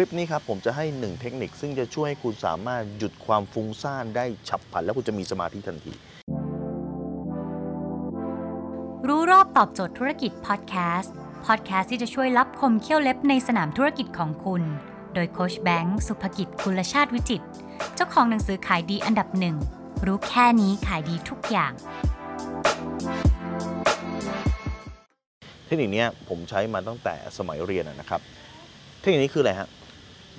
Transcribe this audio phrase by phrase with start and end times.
[0.00, 5.92] ลิปนี้ครับผมจะให้หนึ่งเทคนิคซึ่งจะช่วยให้คุณสามารถหยุดความฟุ้งซ่านได้ฉับพลัน แล้วคุณจะมีสมาธิทันที
[9.08, 11.14] รู้รอบตอบโจทย์ธุรกิจพอดแคสต์
[11.46, 14.62] พอดแคสต์ที่จะช่วยรับคมเขี้ยวเล็บในสนามธุรกิจของคุณ
[15.14, 17.46] โดยโคชแบงค์สุภกิจคุลชาติวิจิตร
[17.94, 19.56] เจ้าของหนังสือขายดีอันดับหนึ่ง
[20.06, 21.72] รู้แค่นี้ขายดีทุกอย่าง
[25.66, 28.20] เทคนิคเนี้ยผมใช้มาตั้งแต่สมัยเรียนอะนะครับ
[29.00, 29.68] เทคนิคนี้คืออะไรฮะ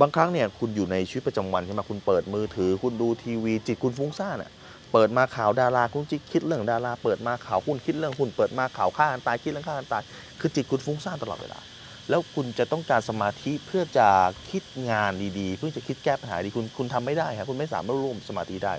[0.00, 4.50] บางครั้งเนี่ยคุณอยู่ในชีวิตประจำวันใช่ไหมคุณเปิดมือถือ คุณดูทีวีจิตคุณฟุ้งซ่านอะ
[4.92, 10.02] เปิดมาข่าวดาราคุณจิตคิดเรื่องดาราเปิดมาข่าวหุ้นคิดเรื่องหุ้นเปิดมาข่าวฆ่ากันตายคิดเรื่องฆ่ากันตาย
[10.40, 11.60] คือจิตคุณฟุ้งซ่านตลอดเวลา
[12.08, 14.08] แล้วคุณจะต้องการสมาธิเพื่อจะ
[14.50, 18.74] คิดงานดีๆ เพื่อจะคิดแก้ปัญหาดีคุณคุณทำไม่ได้ครับคุณไม่สามารถร่วมสมาธิได้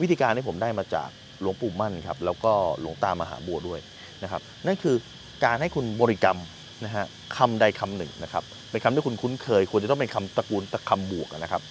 [0.00, 1.08] วิธีการที่ผมได้มาจาก
[1.40, 3.80] หลวงปู่มั่นครับแล้วก็หลวงตามหาบัวด้วย
[4.22, 4.96] นะครับนั่นคือ
[5.44, 6.38] การให้คุณบริกรรม
[6.84, 7.04] นะฮะ
[7.36, 11.62] คำใดคำหนึ่งนะครับเป็นคำที่คุณคุ้นเคยควรจะต้องเป็นคำตระกูลตะคำบวกนะครับ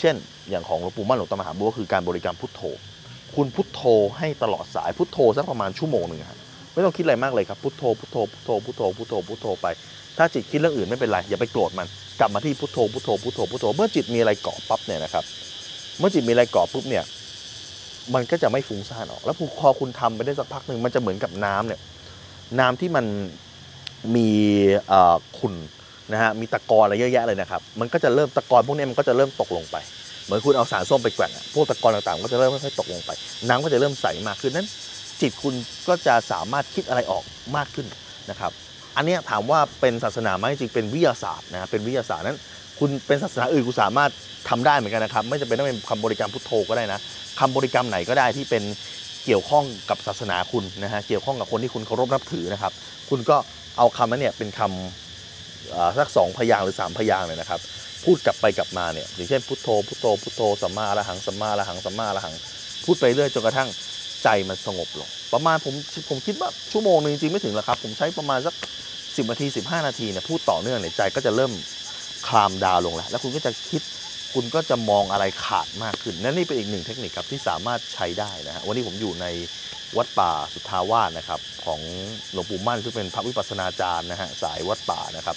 [0.00, 0.14] เช่น
[0.50, 2.62] อย่างของหลวงปู่มั่นหลวงตามหาบัวคือการบริกรรมพุทโธ
[3.36, 3.82] คุณพุทโธ
[4.18, 6.38] ให้ตลอดสายพุทโธสักประมาณชั่วโมงหนึ่งครับ
[6.72, 9.66] ไม่ต้องคิดอะไรมากเลยครับพุทโธพุทโธพุทโธพุทโธพุทโธพุทโธไป
[10.18, 11.86] ถ้าจิตคิดเรื่องอื่นไม่เป็นไรอย่าไปโกรธมัน
[12.20, 15.24] กลับมาที่พุทโธพุทโธพุทโธพุทโธเมื่อจิตมีอะไรเกาะปั๊บเนี่ยนะครับ
[15.98, 17.04] เมื่อจิตมีอะไรเกาะปุ๊บเนี่ย
[18.14, 21.80] มันก็จะไม่ฟุ้งซ่านออก แล้วพอคุณทำไปได้สักพักหนึ่งมันจะเหมือนกับน้ำเนี่ย
[22.60, 23.04] น้ำที่มัน
[24.16, 24.28] มี
[25.38, 25.54] ขุ่น
[26.12, 29.76] นะฮะมีตะกอนอะไรเยอะแยะเลยนะครับ มันก็จะเริ่มตะกอนพวกนี้มันก็จะเริ่มตกลงไป
[30.24, 33.10] เหมือนคุณเอาสารส้มไปแกว่งพวกตะกอนต่างๆ ก็จะเริ่มค่อยๆตกลงไป
[33.48, 34.68] น้ำก็จะเริ่มใสมากขึ้นนั้น
[35.20, 35.54] จิตคุณ
[35.88, 37.24] ก็จะสามารถคิดอะไรออก
[37.56, 37.86] มากขึ้น
[38.30, 38.52] นะครับ
[38.96, 42.38] อันนี้ถามว่าเป็นศาสนาไหมจริงเป็นวิทยาศาสตร์นะเป็นวิทยาศาสตร์นั้น
[42.78, 44.10] คุณเป็นศาสนาอื่นคุณสามารถ
[44.48, 47.00] ทำได้เหมือนกันนะครับ ไม่จำเป็นต้องเป็นคำบริกรรมพุทโธก็ได้นะ
[47.40, 48.62] คำบริกรรมไหนก็ได้ที่เป็น
[49.24, 52.72] เกี่ยวข้องกับศาสนาคุณนะฮะเกี่ยวข้องกับคนที่คุณเคารพนับถือนะครับ
[53.10, 53.36] คุณก็
[53.78, 57.60] เอาคำนั้นเนี่ยเป็นคำสักสองพยางหรือสามพยางเลยนะครับ
[58.04, 62.34] พูดกลับไปกลับมาเนี่ยอย่างเช่นพุทโธพุทโธพุทโธสัมมาอรหังสัมมาอรหังสัมมาอรหัง
[62.84, 63.68] พูดไปเรื่อยจนกระทั่ง
[64.24, 65.74] ใจมันสงบลง ประมาณผม
[66.08, 68.54] ผมคิดว่าชั่วโมงหนึงจริงไม่ถึงหรอกครับ ผมใช้ประมาณสัก
[68.92, 71.52] 10นาที15 นาทีเนี่ยพูดต่อเนื่องเนี่ยใจก็จะเริ่ม
[72.28, 73.82] คลามดาวลงแล้ว แล้วคุณก็จะคิด
[74.34, 79.26] คุณก็จะมองอะไรขาดมากขึ้นนั่นนี่เป็นอีกหนึ่งเทคนิคครับที่สามารถใช้ได้นะฮะวันนี้ผมอยู่ใน
[79.96, 81.80] วัดป่าสุทธาวาสนะครับ ของ
[82.32, 85.36] หลวงปู่มั่นซึ่งเป็นพระวิปัสสนาจารย์นะฮะสายวัดป่านะครับ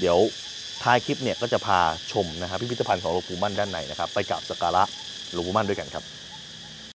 [0.00, 0.18] เดี๋ยว
[0.82, 1.80] ท้ายคลิปเนี่ยก็จะพา
[2.12, 4.84] ชมนะครับพิพิธภัณฑ์ของหลวงปู่มั่นด้านในนะครับ ไปกราบสักการะ
[5.32, 6.04] หลวงปู่มั่นด้วยกันครับ